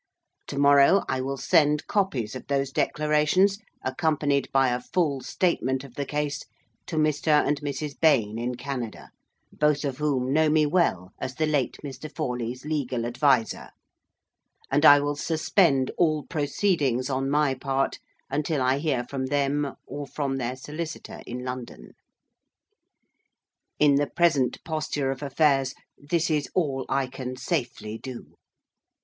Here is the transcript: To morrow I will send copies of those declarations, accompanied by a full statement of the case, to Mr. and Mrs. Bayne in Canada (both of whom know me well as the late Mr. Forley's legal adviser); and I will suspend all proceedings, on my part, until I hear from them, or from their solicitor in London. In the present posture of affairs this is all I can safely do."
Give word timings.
To 0.47 0.57
morrow 0.57 1.03
I 1.07 1.21
will 1.21 1.37
send 1.37 1.85
copies 1.85 2.35
of 2.35 2.47
those 2.47 2.71
declarations, 2.71 3.59
accompanied 3.85 4.51
by 4.51 4.69
a 4.69 4.81
full 4.81 5.21
statement 5.21 5.83
of 5.83 5.93
the 5.93 6.07
case, 6.07 6.41
to 6.87 6.95
Mr. 6.95 7.27
and 7.45 7.61
Mrs. 7.61 7.99
Bayne 7.99 8.39
in 8.39 8.55
Canada 8.55 9.11
(both 9.53 9.85
of 9.85 9.99
whom 9.99 10.33
know 10.33 10.49
me 10.49 10.65
well 10.65 11.11
as 11.19 11.35
the 11.35 11.45
late 11.45 11.77
Mr. 11.83 12.11
Forley's 12.11 12.65
legal 12.65 13.05
adviser); 13.05 13.69
and 14.71 14.87
I 14.87 14.99
will 14.99 15.15
suspend 15.15 15.91
all 15.99 16.23
proceedings, 16.23 17.07
on 17.11 17.29
my 17.29 17.53
part, 17.53 17.99
until 18.27 18.59
I 18.59 18.79
hear 18.79 19.03
from 19.03 19.27
them, 19.27 19.75
or 19.85 20.07
from 20.07 20.37
their 20.37 20.55
solicitor 20.55 21.21
in 21.27 21.43
London. 21.45 21.91
In 23.77 23.93
the 23.97 24.07
present 24.07 24.63
posture 24.63 25.11
of 25.11 25.21
affairs 25.21 25.75
this 25.95 26.31
is 26.31 26.49
all 26.55 26.87
I 26.89 27.05
can 27.05 27.35
safely 27.35 27.99
do." 27.99 28.33